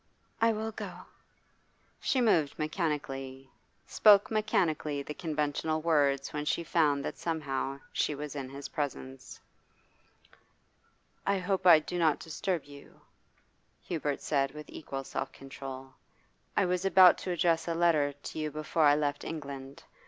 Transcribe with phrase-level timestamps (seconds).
[0.41, 1.01] 'I will go.'
[1.99, 3.51] She moved mechanically,
[3.85, 9.39] spoke mechanically the conventional words when she found that somehow she was in his presence.
[11.27, 12.99] 'I hope I do not disturb you,'
[13.83, 15.93] Hubert said with equal self control.
[16.57, 19.83] 'I was about to address a letter to you before I left England.